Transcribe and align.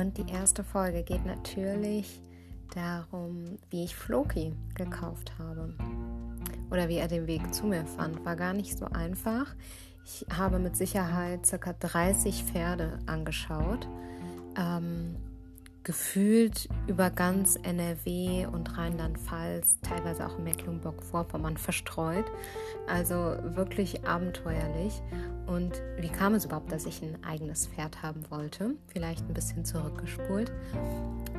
Und 0.00 0.16
die 0.16 0.32
erste 0.32 0.64
Folge 0.64 1.02
geht 1.02 1.26
natürlich 1.26 2.22
darum, 2.74 3.58
wie 3.68 3.84
ich 3.84 3.94
Floki 3.94 4.54
gekauft 4.74 5.34
habe. 5.38 5.74
Oder 6.70 6.88
wie 6.88 6.96
er 6.96 7.06
den 7.06 7.26
Weg 7.26 7.52
zu 7.52 7.66
mir 7.66 7.84
fand. 7.84 8.24
War 8.24 8.34
gar 8.34 8.54
nicht 8.54 8.78
so 8.78 8.86
einfach. 8.86 9.54
Ich 10.06 10.24
habe 10.34 10.58
mit 10.58 10.74
Sicherheit 10.74 11.40
ca. 11.50 11.74
30 11.74 12.44
Pferde 12.44 12.98
angeschaut. 13.04 13.86
Ähm, 14.56 15.16
gefühlt 15.82 16.68
über 16.86 17.10
ganz 17.10 17.56
NRW 17.62 18.46
und 18.46 18.76
Rheinland-Pfalz, 18.76 19.78
teilweise 19.80 20.26
auch 20.26 20.38
in 20.38 20.44
Mecklenburg-Vorpommern 20.44 21.56
verstreut. 21.56 22.26
Also 22.86 23.14
wirklich 23.54 24.06
abenteuerlich. 24.06 25.00
Und 25.46 25.82
wie 25.98 26.08
kam 26.08 26.34
es 26.34 26.44
überhaupt, 26.44 26.70
dass 26.70 26.86
ich 26.86 27.02
ein 27.02 27.22
eigenes 27.24 27.66
Pferd 27.66 28.02
haben 28.02 28.22
wollte? 28.30 28.74
Vielleicht 28.88 29.28
ein 29.28 29.34
bisschen 29.34 29.64
zurückgespult. 29.64 30.52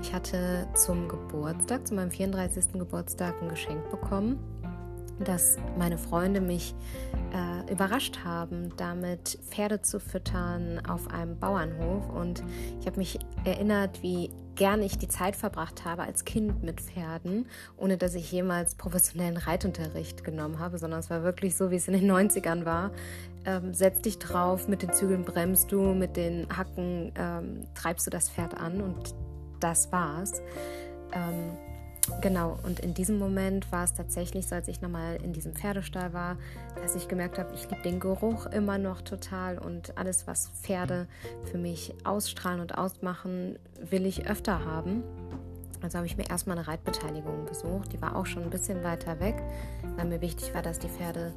Ich 0.02 0.13
hatte 0.13 0.68
zum 0.76 1.08
Geburtstag, 1.08 1.88
zu 1.88 1.94
meinem 1.94 2.12
34. 2.12 2.73
Geburtstag, 2.73 3.35
ein 3.41 3.49
Geschenk 3.49 3.90
bekommen 3.91 4.40
dass 5.24 5.58
meine 5.78 5.98
Freunde 5.98 6.42
mich 6.42 6.76
äh, 7.34 7.72
überrascht 7.72 8.20
haben, 8.24 8.76
damit 8.78 9.40
Pferde 9.50 9.82
zu 9.82 10.00
füttern 10.00 10.82
auf 10.88 11.10
einem 11.10 11.38
Bauernhof. 11.40 12.10
Und 12.10 12.44
ich 12.80 12.88
habe 12.88 12.98
mich 12.98 13.20
erinnert, 13.46 14.02
wie 14.02 14.32
gern 14.56 14.82
ich 14.82 14.98
die 14.98 15.08
Zeit 15.08 15.36
verbracht 15.36 15.86
habe 15.86 16.04
als 16.04 16.26
Kind 16.26 16.64
mit 16.64 16.82
Pferden, 16.82 17.48
ohne 17.78 17.98
dass 17.98 18.16
ich 18.16 18.32
jemals 18.32 18.76
professionellen 18.76 19.38
Reitunterricht 19.38 20.24
genommen 20.24 20.60
habe, 20.60 20.78
sondern 20.78 21.00
es 21.00 21.10
war 21.10 21.24
wirklich 21.24 21.56
so, 21.56 21.72
wie 21.72 21.76
es 21.76 21.88
in 21.88 21.94
den 21.94 22.12
90ern 22.12 22.66
war. 22.66 22.92
Ähm, 23.46 23.74
setz 23.74 24.02
dich 24.02 24.20
drauf, 24.20 24.68
mit 24.68 24.82
den 24.82 24.94
Zügeln 24.94 25.24
bremst 25.24 25.72
du, 25.72 25.94
mit 25.94 26.16
den 26.16 26.48
Hacken 26.56 27.12
ähm, 27.16 27.63
treibst 27.74 28.06
du 28.06 28.12
das 28.12 28.30
Pferd 28.30 28.56
an 28.56 28.82
und 28.82 29.16
das 29.60 29.91
war's. 29.91 30.41
Ähm, 31.13 31.58
Genau, 32.21 32.57
und 32.63 32.80
in 32.80 32.94
diesem 32.94 33.20
Moment 33.20 33.71
war 33.71 33.84
es 33.84 33.94
tatsächlich 33.94 34.48
so, 34.48 34.55
als 34.55 34.68
ich 34.68 34.82
nochmal 34.82 35.18
in 35.24 35.34
diesem 35.34 35.54
Pferdestall 35.54 36.13
war, 36.13 36.38
dass 36.82 36.96
ich 36.96 37.07
gemerkt 37.07 37.38
habe, 37.38 37.54
ich 37.54 37.70
liebe 37.70 37.82
den 37.84 37.99
Geruch 37.99 38.48
immer 38.48 38.77
noch 38.77 39.02
total 39.02 39.57
und 39.57 39.98
alles, 39.98 40.27
was 40.27 40.49
Pferde 40.49 41.07
für 41.52 41.57
mich 41.57 41.94
ausstrahlen 42.04 42.60
und 42.60 42.77
ausmachen, 42.77 43.57
will 43.79 44.05
ich 44.05 44.27
öfter 44.27 44.66
haben. 44.66 45.04
Also 45.82 45.98
habe 45.98 46.07
ich 46.07 46.18
mir 46.18 46.29
erstmal 46.29 46.57
eine 46.57 46.68
Reitbeteiligung 46.68 47.46
besucht. 47.46 47.94
Die 47.94 48.02
war 48.02 48.16
auch 48.16 48.26
schon 48.26 48.44
ein 48.44 48.49
bisschen 48.49 48.84
weiter 48.84 49.20
weg, 49.20 49.41
weil 49.96 50.05
mir 50.05 50.22
wichtig 50.22 50.54
war, 50.54 50.62
dass 50.62 50.79
die 50.79 50.90
Pferde 50.90 51.34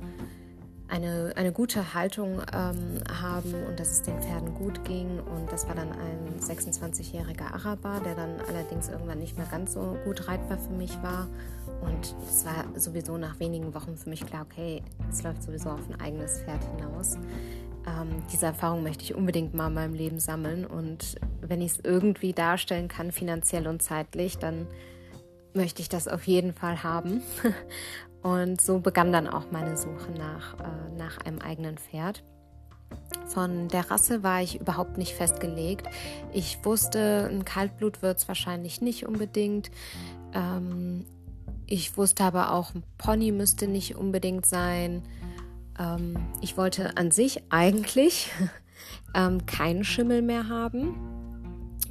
eine, 0.88 1.32
eine 1.36 1.52
gute 1.52 1.94
Haltung 1.94 2.42
ähm, 2.52 3.00
haben 3.22 3.54
und 3.68 3.80
dass 3.80 3.90
es 3.90 4.02
den 4.02 4.20
Pferden 4.20 4.54
gut 4.54 4.84
ging. 4.84 5.18
Und 5.20 5.50
das 5.50 5.66
war 5.66 5.74
dann 5.74 5.90
ein 5.92 6.40
26-jähriger 6.40 7.54
Araber, 7.54 8.00
der 8.04 8.14
dann 8.14 8.40
allerdings 8.48 8.88
irgendwann 8.88 9.18
nicht 9.18 9.36
mehr 9.36 9.46
ganz 9.50 9.74
so 9.74 9.96
gut 10.04 10.28
reitbar 10.28 10.58
für 10.58 10.72
mich 10.72 11.02
war. 11.02 11.26
Und 11.80 12.14
es 12.28 12.44
war 12.44 12.64
sowieso 12.78 13.16
nach 13.16 13.40
wenigen 13.40 13.74
Wochen 13.74 13.96
für 13.96 14.10
mich 14.10 14.24
klar, 14.24 14.46
okay, 14.50 14.82
es 15.10 15.22
läuft 15.22 15.42
sowieso 15.42 15.70
auf 15.70 15.88
ein 15.88 16.00
eigenes 16.00 16.40
Pferd 16.42 16.62
hinaus. 16.76 17.16
Ähm, 17.86 18.22
diese 18.32 18.46
Erfahrung 18.46 18.82
möchte 18.82 19.04
ich 19.04 19.14
unbedingt 19.14 19.54
mal 19.54 19.68
in 19.68 19.74
meinem 19.74 19.94
Leben 19.94 20.18
sammeln. 20.20 20.66
Und 20.66 21.16
wenn 21.40 21.60
ich 21.60 21.72
es 21.72 21.80
irgendwie 21.82 22.32
darstellen 22.32 22.88
kann, 22.88 23.12
finanziell 23.12 23.66
und 23.66 23.82
zeitlich, 23.82 24.38
dann 24.38 24.66
möchte 25.54 25.82
ich 25.82 25.88
das 25.88 26.08
auf 26.08 26.26
jeden 26.26 26.52
Fall 26.52 26.82
haben. 26.82 27.22
Und 28.24 28.62
so 28.62 28.78
begann 28.78 29.12
dann 29.12 29.28
auch 29.28 29.50
meine 29.50 29.76
Suche 29.76 30.10
nach, 30.16 30.54
äh, 30.54 30.96
nach 30.96 31.18
einem 31.18 31.40
eigenen 31.40 31.76
Pferd. 31.76 32.24
Von 33.26 33.68
der 33.68 33.90
Rasse 33.90 34.22
war 34.22 34.40
ich 34.40 34.58
überhaupt 34.58 34.96
nicht 34.96 35.12
festgelegt. 35.12 35.86
Ich 36.32 36.64
wusste, 36.64 37.28
ein 37.30 37.44
Kaltblut 37.44 38.00
wird 38.00 38.16
es 38.16 38.26
wahrscheinlich 38.26 38.80
nicht 38.80 39.06
unbedingt. 39.06 39.70
Ähm, 40.32 41.04
ich 41.66 41.98
wusste 41.98 42.24
aber 42.24 42.52
auch, 42.54 42.74
ein 42.74 42.82
Pony 42.96 43.30
müsste 43.30 43.68
nicht 43.68 43.94
unbedingt 43.94 44.46
sein. 44.46 45.02
Ähm, 45.78 46.16
ich 46.40 46.56
wollte 46.56 46.96
an 46.96 47.10
sich 47.10 47.42
eigentlich 47.50 48.32
ähm, 49.14 49.44
keinen 49.44 49.84
Schimmel 49.84 50.22
mehr 50.22 50.48
haben. 50.48 50.94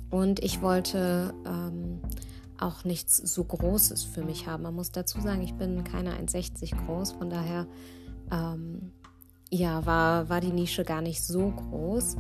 Und 0.10 0.44
ich 0.44 0.64
wollte 0.64 1.32
ähm, 1.46 1.93
auch 2.60 2.84
nichts 2.84 3.18
so 3.18 3.44
Großes 3.44 4.04
für 4.04 4.24
mich 4.24 4.48
haben. 4.48 4.64
Man 4.64 4.76
muss 4.76 4.92
dazu 4.92 5.20
sagen, 5.22 5.42
ich 5.42 5.54
bin 5.56 5.84
keine 5.84 6.18
1,60 6.18 6.86
groß, 6.86 7.14
von 7.14 7.30
daher 7.30 7.68
ähm, 8.32 8.92
ja, 9.50 9.86
war, 9.86 10.30
war 10.30 10.42
die 10.42 10.52
Nische 10.52 10.84
gar 10.84 11.02
nicht 11.02 11.24
so 11.24 11.52
groß. 11.52 12.18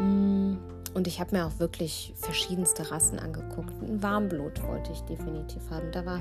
Mm, 0.00 0.56
und 0.94 1.06
ich 1.06 1.20
habe 1.20 1.36
mir 1.36 1.46
auch 1.46 1.58
wirklich 1.58 2.14
verschiedenste 2.16 2.90
Rassen 2.90 3.18
angeguckt. 3.18 3.72
Ein 3.82 4.02
Warmblut 4.02 4.62
wollte 4.62 4.92
ich 4.92 5.00
definitiv 5.02 5.62
haben. 5.70 5.92
Da 5.92 6.06
war 6.06 6.20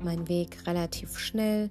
mein 0.00 0.28
Weg 0.28 0.66
relativ 0.66 1.18
schnell. 1.18 1.70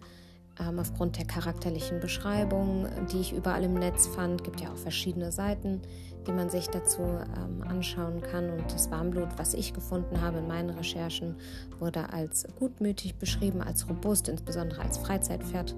Ähm, 0.59 0.78
aufgrund 0.78 1.18
der 1.18 1.25
charakterlichen 1.25 2.00
Beschreibungen, 2.00 2.88
die 3.12 3.22
ich 3.22 3.34
überall 3.34 3.64
im 3.64 3.74
Netz 3.74 4.06
fand, 4.06 4.44
gibt 4.44 4.62
ja 4.62 4.72
auch 4.72 4.78
verschiedene 4.78 5.31
Seiten, 5.31 5.81
die 6.28 6.31
man 6.31 6.50
sich 6.50 6.68
dazu 6.68 7.02
ähm, 7.02 7.64
anschauen 7.68 8.22
kann. 8.22 8.52
Und 8.52 8.72
das 8.72 8.91
Warmblut, 8.91 9.30
was 9.38 9.56
ich 9.56 9.74
gefunden 9.74 10.22
habe 10.22 10.38
in 10.38 10.47
meinen 10.47 10.69
Recherchen, 10.69 11.36
wurde 11.80 12.14
als 12.14 12.46
gutmütig 12.59 13.16
beschrieben, 13.16 13.62
als 13.62 13.90
robust, 13.90 14.28
insbesondere 14.28 14.81
als 14.81 15.00
Freizeitpferd, 15.00 15.75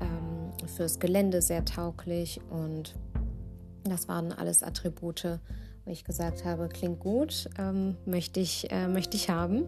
ähm, 0.00 0.68
fürs 0.68 0.98
Gelände 0.98 1.40
sehr 1.40 1.64
tauglich. 1.64 2.40
Und 2.50 2.96
das 3.84 4.08
waren 4.08 4.32
alles 4.32 4.64
Attribute, 4.64 5.38
wo 5.84 5.92
ich 5.92 6.04
gesagt 6.04 6.44
habe, 6.44 6.68
klingt 6.68 6.98
gut, 6.98 7.48
ähm, 7.56 7.96
möchte, 8.04 8.40
ich, 8.40 8.68
äh, 8.72 8.88
möchte 8.88 9.16
ich 9.16 9.30
haben. 9.30 9.64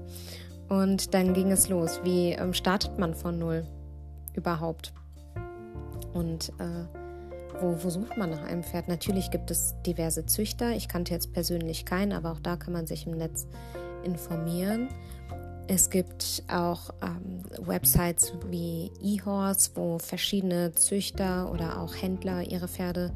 Und 0.68 1.14
dann 1.14 1.34
ging 1.34 1.52
es 1.52 1.68
los. 1.68 2.00
Wie 2.02 2.30
ähm, 2.30 2.52
startet 2.52 2.98
man 2.98 3.14
von 3.14 3.38
Null 3.38 3.64
überhaupt? 4.40 4.92
Und 6.12 6.50
äh, 6.58 6.84
wo, 7.60 7.76
wo 7.82 7.90
sucht 7.90 8.16
man 8.16 8.30
nach 8.30 8.42
einem 8.42 8.62
Pferd? 8.62 8.88
Natürlich 8.88 9.30
gibt 9.30 9.50
es 9.50 9.74
diverse 9.86 10.26
Züchter. 10.26 10.74
Ich 10.74 10.88
kannte 10.88 11.12
jetzt 11.12 11.32
persönlich 11.32 11.84
keinen, 11.84 12.12
aber 12.12 12.32
auch 12.32 12.40
da 12.40 12.56
kann 12.56 12.72
man 12.72 12.86
sich 12.86 13.06
im 13.06 13.16
Netz 13.16 13.46
informieren. 14.02 14.88
Es 15.66 15.90
gibt 15.90 16.42
auch 16.50 16.90
ähm, 17.00 17.42
Websites 17.64 18.32
wie 18.48 18.90
eHorse, 19.00 19.70
wo 19.74 19.98
verschiedene 19.98 20.72
Züchter 20.72 21.52
oder 21.52 21.80
auch 21.80 21.94
Händler 21.94 22.42
ihre 22.42 22.66
Pferde 22.66 23.12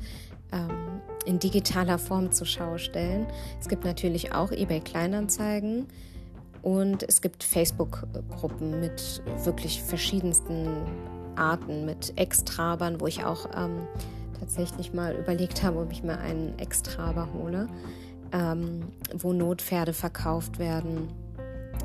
ähm, 0.52 1.00
in 1.26 1.40
digitaler 1.40 1.98
Form 1.98 2.30
zur 2.30 2.46
Schau 2.46 2.78
stellen. 2.78 3.26
Es 3.60 3.68
gibt 3.68 3.84
natürlich 3.84 4.32
auch 4.32 4.52
eBay 4.52 4.80
Kleinanzeigen 4.80 5.88
und 6.64 7.02
es 7.02 7.20
gibt 7.20 7.44
Facebook-Gruppen 7.44 8.80
mit 8.80 9.22
wirklich 9.44 9.82
verschiedensten 9.82 10.68
Arten, 11.36 11.84
mit 11.84 12.14
Extrabern, 12.16 13.02
wo 13.02 13.06
ich 13.06 13.22
auch 13.22 13.46
ähm, 13.54 13.86
tatsächlich 14.40 14.94
mal 14.94 15.14
überlegt 15.14 15.62
habe, 15.62 15.80
ob 15.80 15.92
ich 15.92 16.02
mir 16.02 16.16
einen 16.18 16.58
Extraber 16.58 17.28
hole, 17.34 17.68
ähm, 18.32 18.80
wo 19.12 19.34
Notpferde 19.34 19.92
verkauft 19.92 20.58
werden. 20.58 21.08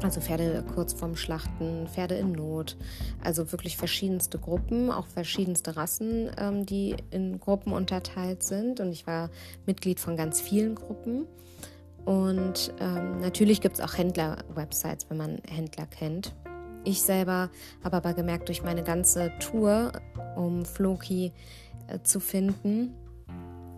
Also 0.02 0.22
Pferde 0.22 0.64
kurz 0.74 0.94
vorm 0.94 1.18
Schlachten, 1.18 1.88
Pferde 1.90 2.16
in 2.16 2.32
Not. 2.32 2.78
Also 3.22 3.52
wirklich 3.52 3.76
verschiedenste 3.76 4.38
Gruppen, 4.38 4.92
auch 4.92 5.08
verschiedenste 5.08 5.76
Rassen, 5.76 6.32
ähm, 6.38 6.66
die 6.66 6.96
in 7.12 7.38
Gruppen 7.42 7.74
unterteilt 7.74 8.44
sind. 8.44 8.80
Und 8.80 8.94
ich 8.94 9.06
war 9.06 9.30
Mitglied 9.66 10.00
von 10.00 10.16
ganz 10.16 10.40
vielen 10.40 10.76
Gruppen. 10.76 11.26
Und 12.10 12.74
ähm, 12.80 13.20
natürlich 13.20 13.62
gibt 13.62 13.76
es 13.76 13.82
auch 13.82 13.96
Händler-Websites, 13.96 15.12
wenn 15.12 15.18
man 15.18 15.38
Händler 15.48 15.86
kennt. 15.86 16.34
Ich 16.84 17.04
selber 17.04 17.52
habe 17.84 17.98
aber 17.98 18.16
gemerkt, 18.16 18.48
durch 18.48 18.64
meine 18.64 18.82
ganze 18.82 19.32
Tour 19.38 19.92
um 20.36 20.66
Floki 20.66 21.34
äh, 21.86 22.00
zu 22.02 22.20
finden. 22.20 22.96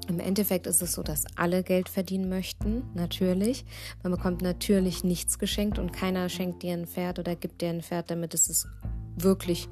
Im 0.08 0.22
Endeffekt 0.22 0.66
ist 0.66 0.82
es 0.82 0.94
so, 0.94 1.04
dass 1.04 1.26
alle 1.36 1.62
Geld 1.62 1.90
verdienen 1.90 2.30
möchten, 2.30 2.84
natürlich. 2.94 3.66
Man 4.02 4.14
bekommt 4.14 4.42
natürlich 4.42 5.04
nichts 5.04 5.38
geschenkt 5.38 5.78
und 5.78 5.92
keiner 5.92 6.30
schenkt 6.30 6.64
dir 6.64 6.72
ein 6.72 6.88
Pferd 6.88 7.20
oder 7.20 7.36
gibt 7.36 7.60
dir 7.60 7.68
ein 7.68 7.82
Pferd, 7.82 8.12
damit 8.12 8.34
es 8.34 8.48
es 8.48 8.66
wirklich 9.18 9.68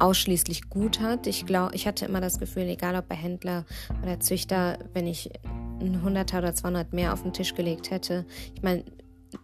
ausschließlich 0.00 0.68
gut 0.68 0.98
hat. 0.98 1.28
Ich 1.28 1.46
glaube, 1.46 1.76
ich 1.76 1.86
hatte 1.86 2.06
immer 2.06 2.20
das 2.20 2.40
Gefühl, 2.40 2.64
egal 2.64 2.96
ob 2.96 3.06
bei 3.06 3.14
Händler 3.14 3.64
oder 4.02 4.18
Züchter, 4.18 4.80
wenn 4.94 5.06
ich 5.06 5.30
ein 5.86 5.96
100 5.96 6.34
oder 6.34 6.54
200 6.54 6.92
mehr 6.92 7.12
auf 7.12 7.22
den 7.22 7.32
Tisch 7.32 7.54
gelegt 7.54 7.90
hätte, 7.90 8.24
ich 8.54 8.62
meine, 8.62 8.84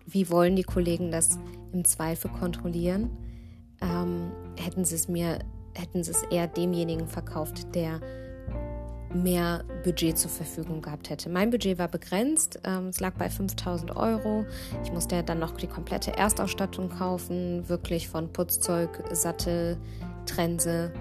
wie 0.06 0.30
wollen 0.30 0.56
die 0.56 0.62
Kollegen 0.62 1.10
das 1.10 1.38
im 1.72 1.84
Zweifel 1.84 2.30
kontrollieren? 2.30 3.10
Ähm, 3.80 4.30
hätten 4.56 4.84
sie 4.84 4.94
es 4.94 5.08
mir 5.08 5.38
hätten 5.74 6.02
sie 6.02 6.12
es 6.12 6.22
eher 6.24 6.46
demjenigen 6.46 7.06
verkauft, 7.06 7.74
der 7.74 8.00
mehr 9.12 9.64
Budget 9.82 10.16
zur 10.16 10.30
Verfügung 10.30 10.82
gehabt 10.82 11.10
hätte. 11.10 11.28
Mein 11.28 11.50
Budget 11.50 11.78
war 11.78 11.88
begrenzt, 11.88 12.60
ähm, 12.64 12.88
es 12.88 13.00
lag 13.00 13.14
bei 13.14 13.28
5000 13.28 13.96
Euro. 13.96 14.44
Ich 14.84 14.92
musste 14.92 15.22
dann 15.24 15.40
noch 15.40 15.56
die 15.56 15.66
komplette 15.66 16.16
Erstausstattung 16.16 16.90
kaufen, 16.90 17.68
wirklich 17.68 18.08
von 18.08 18.32
Putzzeug, 18.32 19.02
Sattel, 19.10 19.78
Trense, 20.26 20.92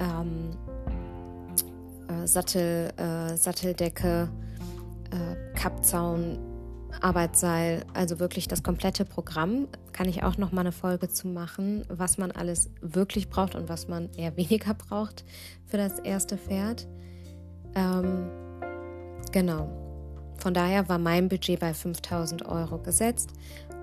ähm, 0.00 0.50
äh, 2.08 2.26
Sattel, 2.26 2.92
äh, 2.96 3.36
Satteldecke, 3.36 4.28
äh, 5.10 5.56
Kappzaun, 5.56 6.38
Arbeitsseil, 7.00 7.84
also 7.94 8.18
wirklich 8.18 8.48
das 8.48 8.62
komplette 8.62 9.04
Programm, 9.04 9.68
kann 9.92 10.08
ich 10.08 10.22
auch 10.22 10.38
noch 10.38 10.52
mal 10.52 10.62
eine 10.62 10.72
Folge 10.72 11.08
zu 11.08 11.28
machen, 11.28 11.84
was 11.88 12.18
man 12.18 12.30
alles 12.30 12.70
wirklich 12.80 13.28
braucht 13.28 13.54
und 13.54 13.68
was 13.68 13.88
man 13.88 14.10
eher 14.16 14.36
weniger 14.36 14.74
braucht 14.74 15.24
für 15.66 15.76
das 15.76 15.98
erste 15.98 16.36
Pferd. 16.36 16.86
Ähm, 17.74 18.30
genau. 19.32 19.68
Von 20.38 20.54
daher 20.54 20.88
war 20.88 20.98
mein 20.98 21.28
Budget 21.28 21.60
bei 21.60 21.72
5000 21.72 22.46
Euro 22.46 22.78
gesetzt. 22.78 23.30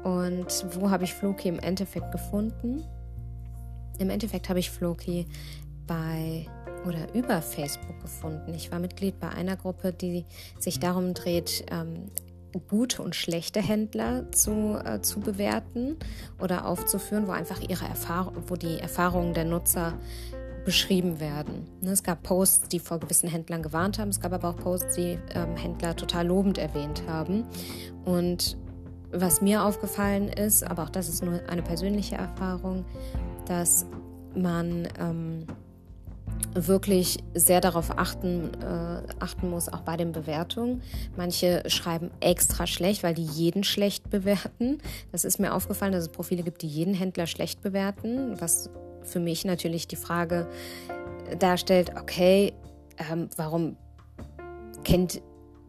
Und 0.03 0.65
wo 0.75 0.89
habe 0.89 1.05
ich 1.05 1.13
Floki 1.13 1.47
im 1.47 1.59
Endeffekt 1.59 2.11
gefunden? 2.11 2.83
Im 3.99 4.09
Endeffekt 4.09 4.49
habe 4.49 4.59
ich 4.59 4.69
Floki 4.69 5.27
bei 5.87 6.47
oder 6.85 7.13
über 7.13 7.41
Facebook 7.41 7.99
gefunden. 8.01 8.53
Ich 8.53 8.71
war 8.71 8.79
Mitglied 8.79 9.19
bei 9.19 9.29
einer 9.29 9.55
Gruppe, 9.55 9.93
die 9.93 10.25
sich 10.59 10.79
darum 10.79 11.13
dreht, 11.13 11.65
ähm, 11.71 12.09
gute 12.69 13.01
und 13.01 13.15
schlechte 13.15 13.61
Händler 13.61 14.31
zu, 14.31 14.79
äh, 14.83 15.01
zu 15.01 15.19
bewerten 15.19 15.97
oder 16.39 16.67
aufzuführen, 16.67 17.27
wo 17.27 17.31
einfach 17.31 17.61
ihre 17.61 17.85
Erfahrung, 17.85 18.35
wo 18.47 18.55
die 18.55 18.79
Erfahrungen 18.79 19.33
der 19.33 19.45
Nutzer 19.45 19.93
beschrieben 20.65 21.19
werden. 21.19 21.67
Ne, 21.81 21.91
es 21.91 22.03
gab 22.03 22.23
Posts, 22.23 22.69
die 22.69 22.79
vor 22.79 22.99
gewissen 22.99 23.27
Händlern 23.27 23.63
gewarnt 23.63 23.99
haben, 23.99 24.09
es 24.09 24.19
gab 24.19 24.33
aber 24.33 24.49
auch 24.49 24.55
Posts, 24.55 24.95
die 24.95 25.19
ähm, 25.33 25.57
Händler 25.57 25.95
total 25.95 26.27
lobend 26.27 26.57
erwähnt 26.57 27.03
haben. 27.07 27.45
Und 28.05 28.57
was 29.11 29.41
mir 29.41 29.63
aufgefallen 29.63 30.29
ist, 30.29 30.63
aber 30.63 30.83
auch 30.83 30.89
das 30.89 31.09
ist 31.09 31.23
nur 31.23 31.41
eine 31.47 31.61
persönliche 31.61 32.15
Erfahrung, 32.15 32.85
dass 33.45 33.85
man 34.35 34.87
ähm, 34.99 35.45
wirklich 36.53 37.17
sehr 37.33 37.61
darauf 37.61 37.97
achten, 37.97 38.51
äh, 38.61 39.01
achten 39.19 39.49
muss, 39.49 39.69
auch 39.69 39.81
bei 39.81 39.97
den 39.97 40.11
Bewertungen. 40.11 40.81
Manche 41.17 41.63
schreiben 41.67 42.11
extra 42.19 42.67
schlecht, 42.67 43.03
weil 43.03 43.13
die 43.13 43.23
jeden 43.23 43.63
schlecht 43.63 44.09
bewerten. 44.09 44.79
Das 45.11 45.25
ist 45.25 45.39
mir 45.39 45.53
aufgefallen, 45.53 45.91
dass 45.91 46.03
es 46.03 46.09
Profile 46.09 46.43
gibt, 46.43 46.61
die 46.61 46.67
jeden 46.67 46.93
Händler 46.93 47.27
schlecht 47.27 47.61
bewerten, 47.61 48.39
was 48.39 48.69
für 49.03 49.19
mich 49.19 49.45
natürlich 49.45 49.87
die 49.87 49.95
Frage 49.95 50.47
darstellt, 51.39 51.91
okay, 51.99 52.53
ähm, 53.11 53.29
warum 53.35 53.77
kennt 54.83 55.21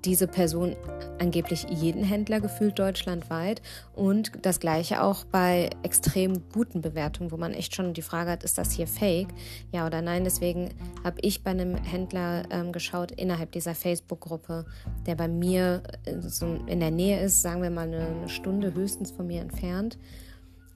diese 0.05 0.27
Person 0.27 0.77
angeblich 1.19 1.67
jeden 1.71 2.05
Händler 2.05 2.41
gefühlt 2.41 2.79
deutschlandweit 2.79 3.63
und 3.95 4.33
das 4.43 4.61
gleiche 4.61 5.03
auch 5.03 5.25
bei 5.25 5.71
extrem 5.83 6.43
guten 6.53 6.81
Bewertungen, 6.81 7.31
wo 7.31 7.37
man 7.37 7.55
echt 7.55 7.75
schon 7.75 7.95
die 7.95 8.03
Frage 8.03 8.31
hat, 8.31 8.45
ist 8.45 8.59
das 8.59 8.73
hier 8.73 8.87
fake? 8.87 9.29
Ja 9.73 9.87
oder 9.87 10.03
nein? 10.03 10.25
Deswegen 10.25 10.71
habe 11.03 11.17
ich 11.23 11.43
bei 11.43 11.53
einem 11.53 11.77
Händler 11.77 12.45
ähm, 12.51 12.73
geschaut 12.73 13.13
innerhalb 13.13 13.53
dieser 13.53 13.75
Facebook-Gruppe, 13.75 14.67
der 15.07 15.15
bei 15.15 15.29
mir 15.29 15.83
äh, 16.05 16.21
so 16.21 16.59
in 16.67 16.81
der 16.81 16.91
Nähe 16.91 17.21
ist, 17.21 17.43
sagen 17.43 17.63
wir 17.63 17.71
mal 17.71 17.87
eine, 17.87 18.29
Stunde 18.29 18.75
höchstens 18.75 19.11
von 19.11 19.27
mir 19.27 19.41
entfernt 19.41 19.99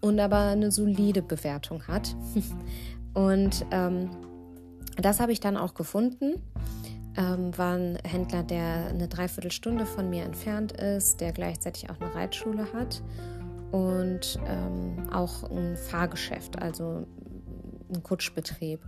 und 0.00 0.20
aber 0.20 0.38
eine 0.38 0.70
solide 0.70 1.22
Bewertung 1.22 1.86
hat. 1.86 2.14
und 3.14 3.66
ähm, 3.70 4.10
das 4.96 5.20
habe 5.20 5.32
ich 5.32 5.40
dann 5.40 5.56
auch 5.56 5.74
gefunden 5.74 6.42
ähm, 7.18 7.56
war 7.58 7.74
ein 7.74 7.98
Händler, 8.04 8.44
der 8.44 8.86
eine 8.88 9.08
Dreiviertelstunde 9.08 9.84
von 9.84 10.08
mir 10.08 10.22
entfernt 10.22 10.72
ist, 10.72 11.20
der 11.20 11.32
gleichzeitig 11.32 11.90
auch 11.90 12.00
eine 12.00 12.14
Reitschule 12.14 12.72
hat 12.72 13.02
und 13.72 14.38
ähm, 14.46 15.10
auch 15.12 15.50
ein 15.50 15.76
Fahrgeschäft, 15.76 16.62
also 16.62 17.04
ein 17.92 18.02
Kutschbetrieb. 18.02 18.80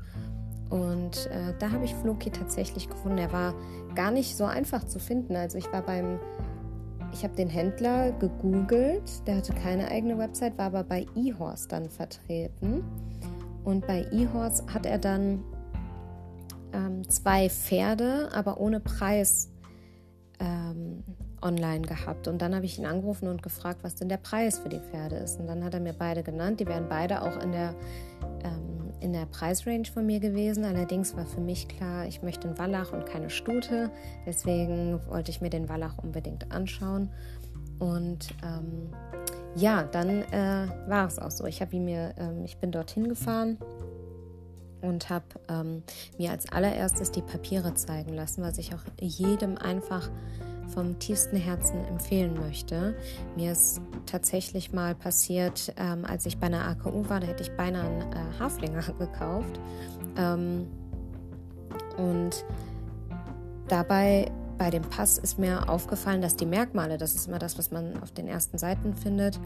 Und 0.70 1.26
äh, 1.26 1.52
da 1.58 1.72
habe 1.72 1.84
ich 1.84 1.94
Floki 1.96 2.30
tatsächlich 2.30 2.88
gefunden. 2.88 3.18
Er 3.18 3.32
war 3.32 3.54
gar 3.96 4.12
nicht 4.12 4.36
so 4.36 4.44
einfach 4.44 4.84
zu 4.84 5.00
finden. 5.00 5.34
Also 5.34 5.58
ich 5.58 5.70
war 5.72 5.82
beim, 5.82 6.20
ich 7.12 7.24
habe 7.24 7.34
den 7.34 7.48
Händler 7.48 8.12
gegoogelt, 8.12 9.26
der 9.26 9.38
hatte 9.38 9.52
keine 9.52 9.88
eigene 9.88 10.16
Website, 10.16 10.56
war 10.56 10.66
aber 10.66 10.84
bei 10.84 11.06
eHorse 11.16 11.66
dann 11.66 11.90
vertreten. 11.90 12.84
Und 13.64 13.86
bei 13.88 14.06
eHorse 14.12 14.64
hat 14.72 14.86
er 14.86 14.98
dann 14.98 15.42
ähm, 16.72 17.08
zwei 17.08 17.48
Pferde, 17.48 18.28
aber 18.32 18.60
ohne 18.60 18.80
Preis 18.80 19.50
ähm, 20.38 21.04
online 21.42 21.82
gehabt. 21.82 22.28
Und 22.28 22.42
dann 22.42 22.54
habe 22.54 22.66
ich 22.66 22.78
ihn 22.78 22.86
angerufen 22.86 23.28
und 23.28 23.42
gefragt, 23.42 23.80
was 23.82 23.94
denn 23.94 24.08
der 24.08 24.18
Preis 24.18 24.58
für 24.58 24.68
die 24.68 24.80
Pferde 24.80 25.16
ist. 25.16 25.38
Und 25.38 25.46
dann 25.46 25.64
hat 25.64 25.74
er 25.74 25.80
mir 25.80 25.92
beide 25.92 26.22
genannt. 26.22 26.60
Die 26.60 26.66
wären 26.66 26.88
beide 26.88 27.22
auch 27.22 27.42
in 27.42 27.52
der, 27.52 27.74
ähm, 28.44 28.90
der 29.12 29.26
Preisrange 29.26 29.86
von 29.86 30.06
mir 30.06 30.20
gewesen. 30.20 30.64
Allerdings 30.64 31.16
war 31.16 31.26
für 31.26 31.40
mich 31.40 31.68
klar, 31.68 32.06
ich 32.06 32.22
möchte 32.22 32.48
einen 32.48 32.58
Wallach 32.58 32.92
und 32.92 33.06
keine 33.06 33.30
Stute. 33.30 33.90
Deswegen 34.26 35.00
wollte 35.08 35.30
ich 35.30 35.40
mir 35.40 35.50
den 35.50 35.68
Wallach 35.68 35.98
unbedingt 36.02 36.52
anschauen. 36.52 37.10
Und 37.78 38.34
ähm, 38.44 38.90
ja, 39.56 39.84
dann 39.84 40.22
äh, 40.32 40.68
war 40.86 41.06
es 41.06 41.18
auch 41.18 41.30
so. 41.30 41.46
Ich, 41.46 41.60
mir, 41.72 42.14
ähm, 42.18 42.44
ich 42.44 42.58
bin 42.58 42.70
dorthin 42.70 43.08
gefahren 43.08 43.58
und 44.82 45.10
habe 45.10 45.24
ähm, 45.48 45.82
mir 46.18 46.30
als 46.30 46.50
allererstes 46.50 47.10
die 47.10 47.22
Papiere 47.22 47.74
zeigen 47.74 48.14
lassen, 48.14 48.42
was 48.42 48.58
ich 48.58 48.74
auch 48.74 48.82
jedem 49.00 49.56
einfach 49.58 50.10
vom 50.70 50.98
tiefsten 50.98 51.36
Herzen 51.36 51.84
empfehlen 51.86 52.34
möchte. 52.34 52.96
Mir 53.36 53.52
ist 53.52 53.80
tatsächlich 54.06 54.72
mal 54.72 54.94
passiert, 54.94 55.72
ähm, 55.76 56.04
als 56.04 56.26
ich 56.26 56.38
bei 56.38 56.46
einer 56.46 56.66
AKU 56.66 57.08
war, 57.08 57.20
da 57.20 57.26
hätte 57.26 57.42
ich 57.42 57.50
beinahe 57.56 57.86
einen 57.86 58.12
äh, 58.12 58.38
Haflinger 58.38 58.82
gekauft. 58.98 59.60
Ähm, 60.16 60.66
und 61.96 62.44
dabei 63.68 64.30
bei 64.60 64.68
dem 64.68 64.82
Pass 64.82 65.16
ist 65.16 65.38
mir 65.38 65.70
aufgefallen, 65.70 66.20
dass 66.20 66.36
die 66.36 66.44
Merkmale, 66.44 66.98
das 66.98 67.14
ist 67.14 67.26
immer 67.26 67.38
das, 67.38 67.56
was 67.56 67.70
man 67.70 68.00
auf 68.02 68.12
den 68.12 68.28
ersten 68.28 68.58
Seiten 68.58 68.94
findet, 68.94 69.40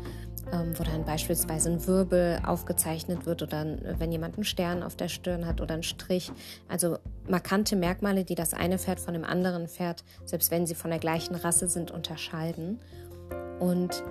ähm, 0.53 0.79
wo 0.79 0.85
dann 0.85 1.05
beispielsweise 1.05 1.71
ein 1.71 1.87
Wirbel 1.87 2.41
aufgezeichnet 2.45 3.27
wird 3.27 3.43
oder 3.43 3.65
wenn 3.99 4.13
jemand 4.13 4.37
einen 4.37 4.45
Stern 4.45 4.83
auf 4.83 4.97
der 4.97 5.09
Stirn 5.09 5.47
hat 5.47 5.61
oder 5.61 5.75
einen 5.75 5.83
Strich. 5.83 6.33
Also 6.69 6.99
markante 7.29 7.77
Merkmale, 7.77 8.25
die 8.25 8.35
das 8.35 8.55
eine 8.55 8.79
Pferd 8.79 9.01
von 9.01 9.15
dem 9.15 9.25
anderen 9.25 9.69
Pferd, 9.69 10.05
selbst 10.25 10.51
wenn 10.51 10.67
sie 10.67 10.75
von 10.75 10.91
der 10.91 11.01
gleichen 11.01 11.35
Rasse 11.35 11.69
sind, 11.69 11.91
unterscheiden. 11.91 12.81
Und 13.61 14.03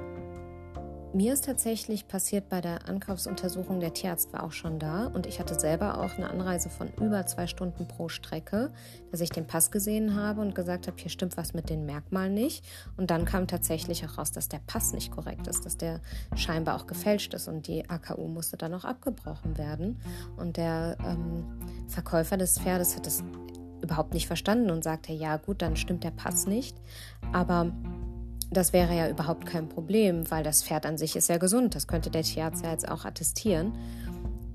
mir 1.13 1.33
ist 1.33 1.45
tatsächlich 1.45 2.07
passiert 2.07 2.49
bei 2.49 2.59
der 2.61 2.87
Ankaufsuntersuchung, 2.87 3.79
der 3.79 3.93
Tierarzt 3.93 4.33
war 4.33 4.43
auch 4.43 4.51
schon 4.51 4.79
da 4.79 5.07
und 5.07 5.27
ich 5.27 5.39
hatte 5.39 5.59
selber 5.59 5.99
auch 5.99 6.17
eine 6.17 6.29
Anreise 6.29 6.69
von 6.69 6.89
über 6.99 7.25
zwei 7.25 7.47
Stunden 7.47 7.87
pro 7.87 8.09
Strecke, 8.09 8.71
dass 9.11 9.21
ich 9.21 9.29
den 9.29 9.45
Pass 9.45 9.71
gesehen 9.71 10.15
habe 10.15 10.41
und 10.41 10.55
gesagt 10.55 10.87
habe, 10.87 10.97
hier 10.99 11.11
stimmt 11.11 11.37
was 11.37 11.53
mit 11.53 11.69
den 11.69 11.85
Merkmalen 11.85 12.33
nicht. 12.33 12.65
Und 12.97 13.11
dann 13.11 13.25
kam 13.25 13.47
tatsächlich 13.47 14.05
auch 14.05 14.17
raus, 14.17 14.31
dass 14.31 14.49
der 14.49 14.61
Pass 14.65 14.93
nicht 14.93 15.11
korrekt 15.11 15.47
ist, 15.47 15.65
dass 15.65 15.77
der 15.77 16.01
scheinbar 16.35 16.75
auch 16.75 16.87
gefälscht 16.87 17.33
ist 17.33 17.47
und 17.47 17.67
die 17.67 17.89
AKU 17.89 18.27
musste 18.27 18.57
dann 18.57 18.73
auch 18.73 18.85
abgebrochen 18.85 19.57
werden. 19.57 19.99
Und 20.37 20.57
der 20.57 20.97
ähm, 21.05 21.45
Verkäufer 21.87 22.37
des 22.37 22.59
Pferdes 22.59 22.95
hat 22.95 23.07
es 23.07 23.23
überhaupt 23.83 24.13
nicht 24.13 24.27
verstanden 24.27 24.71
und 24.71 24.83
sagte, 24.83 25.13
ja 25.13 25.37
gut, 25.37 25.61
dann 25.61 25.75
stimmt 25.75 26.03
der 26.03 26.11
Pass 26.11 26.47
nicht. 26.47 26.75
Aber 27.33 27.71
das 28.57 28.73
wäre 28.73 28.95
ja 28.95 29.09
überhaupt 29.09 29.45
kein 29.45 29.69
Problem, 29.69 30.29
weil 30.29 30.43
das 30.43 30.63
Pferd 30.63 30.85
an 30.85 30.97
sich 30.97 31.15
ist 31.15 31.29
ja 31.29 31.37
gesund. 31.37 31.75
Das 31.75 31.87
könnte 31.87 32.09
der 32.09 32.23
Tierarzt 32.23 32.63
ja 32.63 32.71
jetzt 32.71 32.89
auch 32.89 33.05
attestieren. 33.05 33.73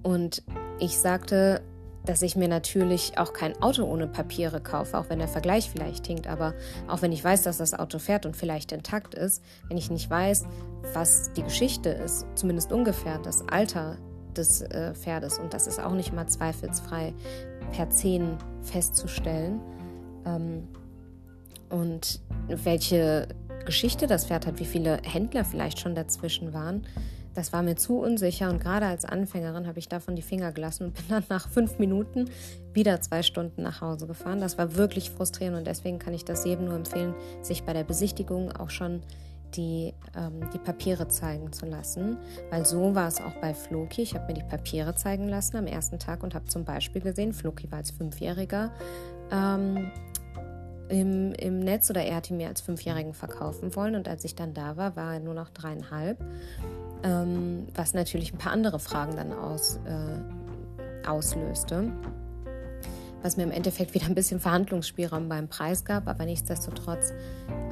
Und 0.02 0.42
ich 0.78 0.98
sagte, 0.98 1.62
dass 2.04 2.22
ich 2.22 2.36
mir 2.36 2.48
natürlich 2.48 3.18
auch 3.18 3.32
kein 3.32 3.60
Auto 3.62 3.84
ohne 3.84 4.06
Papiere 4.06 4.60
kaufe, 4.60 4.96
auch 4.96 5.10
wenn 5.10 5.18
der 5.18 5.28
Vergleich 5.28 5.70
vielleicht 5.70 6.06
hinkt. 6.06 6.26
Aber 6.26 6.54
auch 6.86 7.02
wenn 7.02 7.12
ich 7.12 7.22
weiß, 7.22 7.42
dass 7.42 7.58
das 7.58 7.74
Auto 7.74 7.98
fährt 7.98 8.24
und 8.24 8.36
vielleicht 8.36 8.72
intakt 8.72 9.14
ist, 9.14 9.42
wenn 9.68 9.76
ich 9.76 9.90
nicht 9.90 10.08
weiß, 10.08 10.46
was 10.94 11.32
die 11.34 11.42
Geschichte 11.42 11.90
ist, 11.90 12.26
zumindest 12.34 12.72
ungefähr 12.72 13.18
das 13.18 13.46
Alter 13.48 13.98
des 14.36 14.62
äh, 14.62 14.94
Pferdes, 14.94 15.38
und 15.38 15.52
das 15.52 15.66
ist 15.66 15.80
auch 15.80 15.92
nicht 15.92 16.14
mal 16.14 16.26
zweifelsfrei 16.26 17.12
per 17.72 17.90
10 17.90 18.38
festzustellen, 18.62 19.60
ähm, 20.24 20.68
und 21.70 22.20
welche 22.46 23.28
Geschichte 23.68 24.06
das 24.06 24.24
Pferd 24.24 24.46
hat, 24.46 24.60
wie 24.60 24.64
viele 24.64 24.98
Händler 25.02 25.44
vielleicht 25.44 25.78
schon 25.78 25.94
dazwischen 25.94 26.54
waren, 26.54 26.86
das 27.34 27.52
war 27.52 27.62
mir 27.62 27.76
zu 27.76 27.98
unsicher 27.98 28.48
und 28.48 28.62
gerade 28.62 28.86
als 28.86 29.04
Anfängerin 29.04 29.66
habe 29.66 29.78
ich 29.78 29.90
davon 29.90 30.16
die 30.16 30.22
Finger 30.22 30.52
gelassen 30.52 30.86
und 30.86 30.94
bin 30.94 31.04
dann 31.10 31.22
nach 31.28 31.50
fünf 31.50 31.78
Minuten 31.78 32.30
wieder 32.72 33.02
zwei 33.02 33.22
Stunden 33.22 33.62
nach 33.62 33.82
Hause 33.82 34.06
gefahren. 34.06 34.40
Das 34.40 34.56
war 34.56 34.74
wirklich 34.76 35.10
frustrierend 35.10 35.58
und 35.58 35.66
deswegen 35.66 35.98
kann 35.98 36.14
ich 36.14 36.24
das 36.24 36.46
jedem 36.46 36.64
nur 36.64 36.76
empfehlen, 36.76 37.14
sich 37.42 37.62
bei 37.64 37.74
der 37.74 37.84
Besichtigung 37.84 38.50
auch 38.52 38.70
schon 38.70 39.02
die, 39.54 39.92
ähm, 40.16 40.48
die 40.54 40.58
Papiere 40.58 41.08
zeigen 41.08 41.52
zu 41.52 41.66
lassen, 41.66 42.16
weil 42.48 42.64
so 42.64 42.94
war 42.94 43.08
es 43.08 43.20
auch 43.20 43.34
bei 43.42 43.52
Floki. 43.52 44.00
Ich 44.00 44.14
habe 44.14 44.28
mir 44.28 44.34
die 44.34 44.48
Papiere 44.48 44.94
zeigen 44.94 45.28
lassen 45.28 45.58
am 45.58 45.66
ersten 45.66 45.98
Tag 45.98 46.22
und 46.22 46.34
habe 46.34 46.46
zum 46.46 46.64
Beispiel 46.64 47.02
gesehen, 47.02 47.34
Floki 47.34 47.70
war 47.70 47.78
als 47.78 47.90
Fünfjähriger 47.90 48.72
ähm, 49.30 49.90
im, 50.88 51.32
im 51.32 51.60
Netz 51.60 51.90
oder 51.90 52.02
er 52.02 52.16
hat 52.16 52.30
ihn 52.30 52.36
mir 52.36 52.48
als 52.48 52.60
Fünfjährigen 52.60 53.14
verkaufen 53.14 53.74
wollen 53.76 53.94
und 53.94 54.08
als 54.08 54.24
ich 54.24 54.34
dann 54.34 54.54
da 54.54 54.76
war, 54.76 54.96
war 54.96 55.14
er 55.14 55.20
nur 55.20 55.34
noch 55.34 55.50
dreieinhalb, 55.50 56.18
ähm, 57.02 57.66
was 57.74 57.94
natürlich 57.94 58.32
ein 58.32 58.38
paar 58.38 58.52
andere 58.52 58.78
Fragen 58.78 59.16
dann 59.16 59.32
aus, 59.32 59.80
äh, 59.86 61.06
auslöste, 61.08 61.92
was 63.22 63.36
mir 63.36 63.42
im 63.42 63.50
Endeffekt 63.50 63.94
wieder 63.94 64.06
ein 64.06 64.14
bisschen 64.14 64.40
Verhandlungsspielraum 64.40 65.28
beim 65.28 65.48
Preis 65.48 65.84
gab, 65.84 66.08
aber 66.08 66.24
nichtsdestotrotz 66.24 67.12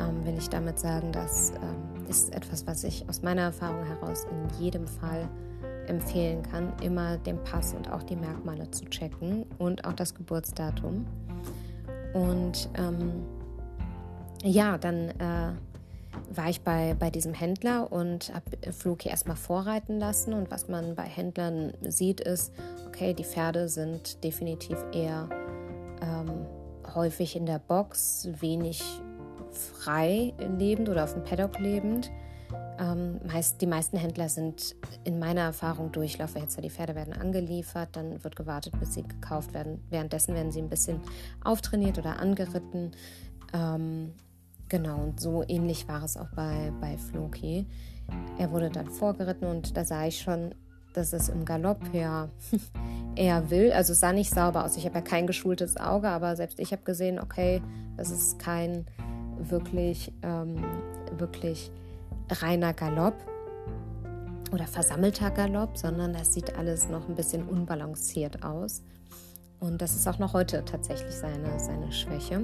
ähm, 0.00 0.25
will 0.25 0.37
ich 0.38 0.49
damit 0.49 0.78
sagen, 0.78 1.12
dass 1.12 1.50
ähm, 1.50 1.96
ist 2.08 2.35
etwas, 2.35 2.66
was 2.66 2.85
ich 2.85 3.08
aus 3.08 3.23
meiner 3.23 3.42
Erfahrung 3.42 3.85
heraus 3.85 4.26
in 4.30 4.62
jedem 4.62 4.87
Fall 4.87 5.28
empfehlen 5.88 6.42
kann, 6.42 6.73
immer 6.82 7.16
den 7.18 7.42
Pass 7.44 7.75
und 7.75 7.90
auch 7.90 8.02
die 8.02 8.16
Merkmale 8.16 8.70
zu 8.70 8.85
checken 8.87 9.46
und 9.58 9.85
auch 9.85 9.92
das 9.92 10.14
Geburtsdatum. 10.14 11.06
Und 12.16 12.70
ähm, 12.78 13.26
ja, 14.42 14.78
dann 14.78 15.11
äh, 15.11 15.52
war 16.35 16.49
ich 16.49 16.62
bei, 16.62 16.96
bei 16.99 17.11
diesem 17.11 17.35
Händler 17.35 17.92
und 17.92 18.32
habe 18.32 18.73
Floki 18.73 19.11
erstmal 19.11 19.37
vorreiten 19.37 19.99
lassen. 19.99 20.32
Und 20.32 20.50
was 20.50 20.66
man 20.68 20.94
bei 20.94 21.02
Händlern 21.02 21.75
sieht, 21.82 22.20
ist, 22.23 22.54
okay, 22.87 23.12
die 23.12 23.25
Pferde 23.25 23.68
sind 23.68 24.25
definitiv 24.25 24.78
eher 24.92 25.28
ähm, 26.00 26.46
häufig 26.94 27.37
in 27.37 27.44
der 27.44 27.58
Box, 27.58 28.28
wenig 28.40 28.82
frei 29.50 30.32
lebend 30.58 30.88
oder 30.88 31.04
auf 31.04 31.12
dem 31.12 31.23
Paddock 31.23 31.58
lebend. 31.58 32.11
Ähm, 32.78 33.21
meist, 33.26 33.61
die 33.61 33.66
meisten 33.66 33.97
Händler 33.97 34.28
sind 34.28 34.76
in 35.04 35.18
meiner 35.18 35.42
Erfahrung 35.42 35.92
Durchlauferhitzer. 35.92 36.61
Die 36.62 36.71
Pferde 36.71 36.95
werden 36.95 37.14
angeliefert, 37.14 37.90
dann 37.92 38.23
wird 38.23 38.37
gewartet, 38.37 38.78
bis 38.78 38.95
sie 38.95 39.02
gekauft 39.02 39.54
werden. 39.54 39.83
Währenddessen 39.90 40.35
werden 40.35 40.52
sie 40.52 40.61
ein 40.61 40.68
bisschen 40.68 41.00
auftrainiert 41.42 41.99
oder 41.99 42.18
angeritten. 42.18 42.92
Ähm, 43.54 44.12
genau, 44.68 44.99
und 44.99 45.21
so 45.21 45.45
ähnlich 45.49 45.88
war 45.88 46.04
es 46.04 46.16
auch 46.16 46.28
bei, 46.35 46.73
bei 46.80 46.97
Floki. 46.99 47.66
Er 48.38 48.50
wurde 48.50 48.71
dann 48.71 48.88
vorgeritten 48.88 49.49
und 49.49 49.76
da 49.76 49.85
sah 49.85 50.06
ich 50.06 50.21
schon, 50.21 50.54
dass 50.92 51.12
es 51.12 51.28
im 51.28 51.45
Galopp 51.45 51.80
ja 51.92 52.28
eher 53.16 53.50
will. 53.50 53.73
Also 53.73 53.92
es 53.92 54.00
sah 54.00 54.12
nicht 54.12 54.30
sauber 54.30 54.64
aus. 54.64 54.76
Ich 54.76 54.85
habe 54.85 54.97
ja 54.97 55.02
kein 55.02 55.26
geschultes 55.26 55.76
Auge, 55.76 56.09
aber 56.09 56.37
selbst 56.37 56.59
ich 56.59 56.73
habe 56.73 56.83
gesehen, 56.83 57.18
okay, 57.18 57.62
das 57.97 58.11
ist 58.11 58.38
kein 58.38 58.87
wirklich, 59.38 60.12
ähm, 60.23 60.64
wirklich 61.18 61.71
reiner 62.30 62.73
Galopp 62.73 63.14
oder 64.52 64.66
versammelter 64.66 65.30
Galopp, 65.30 65.76
sondern 65.76 66.12
das 66.12 66.33
sieht 66.33 66.56
alles 66.56 66.88
noch 66.88 67.09
ein 67.09 67.14
bisschen 67.14 67.49
unbalanciert 67.49 68.45
aus. 68.45 68.83
Und 69.59 69.80
das 69.80 69.97
ist 69.97 70.06
auch 70.06 70.18
noch 70.18 70.35
heute 70.35 70.64
tatsächlich 70.64 71.14
seine, 71.14 71.59
seine 71.59 71.90
Schwäche. 71.92 72.42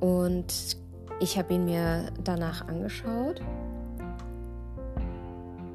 Und 0.00 0.76
ich 1.20 1.38
habe 1.38 1.54
ihn 1.54 1.64
mir 1.64 2.10
danach 2.22 2.66
angeschaut 2.68 3.42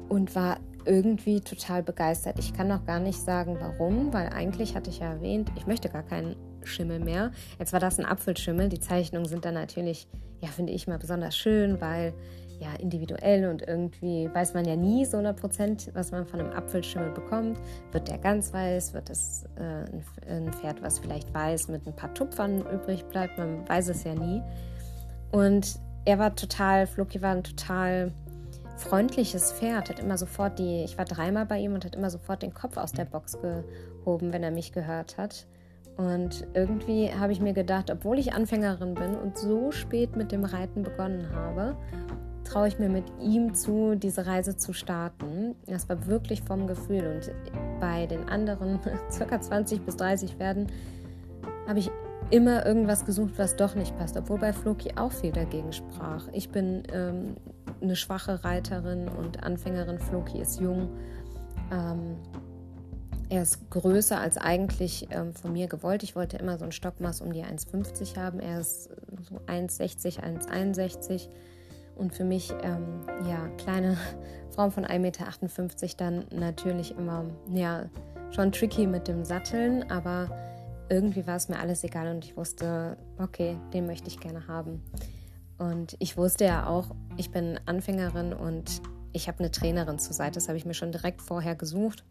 und 0.08 0.34
war 0.34 0.58
irgendwie 0.86 1.40
total 1.40 1.82
begeistert. 1.82 2.38
Ich 2.38 2.52
kann 2.52 2.68
noch 2.68 2.84
gar 2.84 3.00
nicht 3.00 3.18
sagen, 3.18 3.56
warum, 3.60 4.12
weil 4.12 4.28
eigentlich 4.28 4.74
hatte 4.74 4.90
ich 4.90 5.00
ja 5.00 5.12
erwähnt, 5.12 5.50
ich 5.56 5.66
möchte 5.66 5.88
gar 5.88 6.02
keinen 6.02 6.36
Schimmel 6.62 7.00
mehr. 7.00 7.30
Jetzt 7.58 7.72
war 7.72 7.80
das 7.80 7.98
ein 7.98 8.06
Apfelschimmel. 8.06 8.68
Die 8.68 8.80
Zeichnungen 8.80 9.28
sind 9.28 9.44
dann 9.44 9.54
natürlich, 9.54 10.08
ja, 10.44 10.50
finde 10.50 10.72
ich 10.72 10.86
mal 10.86 10.98
besonders 10.98 11.36
schön, 11.36 11.80
weil 11.80 12.12
ja 12.60 12.72
individuell 12.78 13.48
und 13.48 13.66
irgendwie 13.66 14.28
weiß 14.32 14.54
man 14.54 14.64
ja 14.64 14.76
nie 14.76 15.04
so 15.04 15.16
100 15.16 15.40
Prozent, 15.40 15.90
was 15.94 16.12
man 16.12 16.26
von 16.26 16.40
einem 16.40 16.52
Apfelschimmel 16.52 17.10
bekommt. 17.10 17.58
Wird 17.92 18.08
der 18.08 18.18
ganz 18.18 18.52
weiß? 18.52 18.94
Wird 18.94 19.10
es 19.10 19.44
äh, 19.56 20.30
ein 20.30 20.52
Pferd, 20.52 20.82
was 20.82 20.98
vielleicht 20.98 21.32
weiß 21.34 21.68
mit 21.68 21.86
ein 21.86 21.96
paar 21.96 22.12
Tupfern 22.14 22.60
übrig 22.72 23.04
bleibt? 23.06 23.38
Man 23.38 23.68
weiß 23.68 23.88
es 23.88 24.04
ja 24.04 24.14
nie. 24.14 24.42
Und 25.32 25.80
er 26.04 26.18
war 26.18 26.34
total, 26.36 26.86
Floki 26.86 27.22
war 27.22 27.32
ein 27.32 27.42
total 27.42 28.12
freundliches 28.76 29.52
Pferd, 29.52 29.88
hat 29.88 29.98
immer 29.98 30.18
sofort 30.18 30.58
die, 30.58 30.84
ich 30.84 30.98
war 30.98 31.04
dreimal 31.06 31.46
bei 31.46 31.58
ihm 31.58 31.74
und 31.74 31.84
hat 31.84 31.96
immer 31.96 32.10
sofort 32.10 32.42
den 32.42 32.52
Kopf 32.52 32.76
aus 32.76 32.92
der 32.92 33.04
Box 33.06 33.38
gehoben, 33.40 34.32
wenn 34.32 34.42
er 34.42 34.50
mich 34.50 34.72
gehört 34.72 35.16
hat. 35.16 35.46
Und 35.96 36.46
irgendwie 36.54 37.10
habe 37.12 37.32
ich 37.32 37.40
mir 37.40 37.52
gedacht, 37.52 37.90
obwohl 37.90 38.18
ich 38.18 38.32
Anfängerin 38.32 38.94
bin 38.94 39.14
und 39.14 39.38
so 39.38 39.70
spät 39.70 40.16
mit 40.16 40.32
dem 40.32 40.44
Reiten 40.44 40.82
begonnen 40.82 41.28
habe, 41.32 41.76
traue 42.44 42.68
ich 42.68 42.78
mir 42.78 42.88
mit 42.88 43.04
ihm 43.20 43.54
zu, 43.54 43.94
diese 43.94 44.26
Reise 44.26 44.56
zu 44.56 44.72
starten. 44.72 45.54
Das 45.66 45.88
war 45.88 46.06
wirklich 46.06 46.42
vom 46.42 46.66
Gefühl. 46.66 47.06
Und 47.06 47.32
bei 47.80 48.06
den 48.06 48.28
anderen 48.28 48.80
circa 49.10 49.40
20 49.40 49.82
bis 49.82 49.96
30 49.96 50.34
Pferden 50.36 50.66
habe 51.66 51.78
ich 51.78 51.90
immer 52.30 52.66
irgendwas 52.66 53.04
gesucht, 53.04 53.34
was 53.36 53.56
doch 53.56 53.74
nicht 53.74 53.96
passt, 53.98 54.16
obwohl 54.16 54.38
bei 54.38 54.52
Floki 54.52 54.92
auch 54.96 55.12
viel 55.12 55.32
dagegen 55.32 55.72
sprach. 55.72 56.26
Ich 56.32 56.50
bin 56.50 56.82
ähm, 56.92 57.36
eine 57.80 57.96
schwache 57.96 58.44
Reiterin 58.44 59.08
und 59.08 59.42
Anfängerin. 59.42 59.98
Floki 59.98 60.40
ist 60.40 60.60
jung. 60.60 60.88
Ähm, 61.72 62.16
er 63.34 63.42
ist 63.42 63.68
größer 63.70 64.20
als 64.20 64.38
eigentlich 64.38 65.08
ähm, 65.10 65.34
von 65.34 65.52
mir 65.52 65.66
gewollt. 65.66 66.04
Ich 66.04 66.14
wollte 66.14 66.36
immer 66.36 66.56
so 66.56 66.64
ein 66.64 66.70
Stockmaß 66.70 67.20
um 67.20 67.32
die 67.32 67.42
1,50 67.42 68.16
haben. 68.16 68.38
Er 68.38 68.60
ist 68.60 68.90
so 69.28 69.40
1,60, 69.46 70.20
1,61. 70.20 71.28
Und 71.96 72.14
für 72.14 72.22
mich, 72.22 72.52
ähm, 72.62 73.00
ja, 73.28 73.48
kleine 73.58 73.96
Frauen 74.50 74.70
von 74.70 74.84
1,58 74.84 74.98
Meter 75.00 75.26
dann 75.96 76.24
natürlich 76.30 76.96
immer, 76.96 77.24
ja, 77.52 77.86
schon 78.30 78.52
tricky 78.52 78.86
mit 78.86 79.08
dem 79.08 79.24
Satteln, 79.24 79.90
aber 79.90 80.30
irgendwie 80.88 81.26
war 81.26 81.36
es 81.36 81.48
mir 81.48 81.58
alles 81.58 81.82
egal 81.82 82.14
und 82.14 82.24
ich 82.24 82.36
wusste, 82.36 82.96
okay, 83.18 83.56
den 83.72 83.86
möchte 83.86 84.08
ich 84.08 84.20
gerne 84.20 84.46
haben. 84.46 84.82
Und 85.58 85.96
ich 85.98 86.16
wusste 86.16 86.44
ja 86.44 86.66
auch, 86.66 86.86
ich 87.16 87.30
bin 87.30 87.58
Anfängerin 87.66 88.32
und 88.32 88.80
ich 89.12 89.26
habe 89.26 89.40
eine 89.40 89.50
Trainerin 89.50 89.98
zur 89.98 90.14
Seite. 90.14 90.34
Das 90.34 90.48
habe 90.48 90.56
ich 90.56 90.66
mir 90.66 90.74
schon 90.74 90.92
direkt 90.92 91.22
vorher 91.22 91.54
gesucht. 91.54 92.04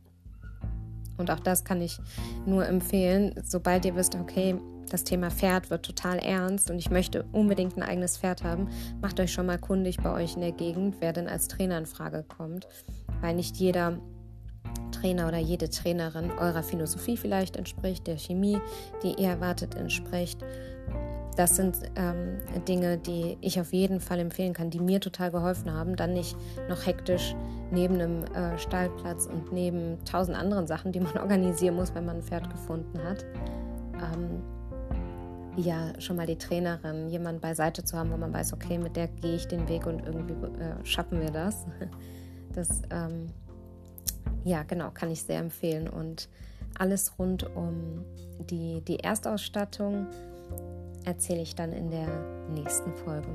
Und 1.17 1.32
auch 1.32 1.39
das 1.39 1.63
kann 1.63 1.82
ich 1.82 2.00
nur 2.46 2.65
empfehlen, 2.67 3.34
sobald 3.43 3.86
ihr 3.86 3.96
wisst, 3.96 4.15
okay, 4.15 4.55
das 4.89 5.03
Thema 5.03 5.32
Pferd 5.32 5.70
wird 5.70 5.86
total 5.86 6.20
ernst 6.20 6.70
und 6.70 6.77
ich 6.77 6.91
möchte 6.91 7.24
unbedingt 7.32 7.77
ein 7.77 7.84
eigenes 7.84 8.17
Pferd 8.17 8.43
haben, 8.43 8.67
macht 9.01 9.20
euch 9.20 9.32
schon 9.32 9.46
mal 9.46 9.58
kundig 9.58 9.98
bei 9.98 10.12
euch 10.12 10.36
in 10.36 10.41
der 10.41 10.51
Gegend, 10.51 10.98
wer 11.00 11.13
denn 11.13 11.27
als 11.27 11.48
Trainer 11.48 11.77
in 11.77 11.86
Frage 11.86 12.24
kommt. 12.24 12.67
Weil 13.22 13.36
nicht 13.36 13.58
jeder 13.58 13.98
Trainer 14.91 15.27
oder 15.27 15.39
jede 15.39 15.70
Trainerin 15.70 16.32
eurer 16.32 16.63
Philosophie 16.63 17.17
vielleicht 17.17 17.55
entspricht, 17.55 18.08
der 18.08 18.17
Chemie, 18.17 18.60
die 19.03 19.22
ihr 19.22 19.29
erwartet, 19.29 19.75
entspricht. 19.75 20.39
Das 21.35 21.55
sind 21.55 21.77
ähm, 21.95 22.37
Dinge, 22.67 22.97
die 22.97 23.37
ich 23.41 23.59
auf 23.59 23.73
jeden 23.73 23.99
Fall 23.99 24.19
empfehlen 24.19 24.53
kann, 24.53 24.69
die 24.69 24.79
mir 24.79 24.99
total 24.99 25.31
geholfen 25.31 25.73
haben. 25.73 25.95
Dann 25.95 26.13
nicht 26.13 26.35
noch 26.69 26.85
hektisch 26.85 27.35
neben 27.71 27.95
einem 27.95 28.23
äh, 28.25 28.57
Stallplatz 28.57 29.25
und 29.25 29.51
neben 29.51 30.03
tausend 30.05 30.37
anderen 30.37 30.67
Sachen, 30.67 30.91
die 30.91 30.99
man 30.99 31.17
organisieren 31.19 31.75
muss, 31.75 31.95
wenn 31.95 32.05
man 32.05 32.17
ein 32.17 32.23
Pferd 32.23 32.49
gefunden 32.49 32.99
hat. 33.03 33.25
Ähm, 33.95 34.43
ja, 35.55 35.99
schon 35.99 36.15
mal 36.15 36.25
die 36.25 36.37
Trainerin, 36.37 37.09
jemand 37.09 37.41
beiseite 37.41 37.83
zu 37.83 37.97
haben, 37.97 38.11
wo 38.11 38.17
man 38.17 38.33
weiß, 38.33 38.53
okay, 38.53 38.77
mit 38.77 38.95
der 38.95 39.07
gehe 39.07 39.35
ich 39.35 39.47
den 39.47 39.67
Weg 39.69 39.85
und 39.85 40.05
irgendwie 40.05 40.33
äh, 40.33 40.85
schaffen 40.85 41.19
wir 41.19 41.31
das. 41.31 41.65
Das, 42.55 42.83
ähm, 42.91 43.31
ja, 44.43 44.61
genau, 44.61 44.91
kann 44.91 45.09
ich 45.09 45.23
sehr 45.23 45.39
empfehlen. 45.39 45.89
Und 45.89 46.29
alles 46.77 47.17
rund 47.17 47.43
um 47.55 48.05
die, 48.49 48.81
die 48.81 48.99
Erstausstattung 48.99 50.05
erzähle 51.05 51.41
ich 51.41 51.55
dann 51.55 51.72
in 51.72 51.89
der 51.89 52.07
nächsten 52.50 52.93
Folge. 52.93 53.29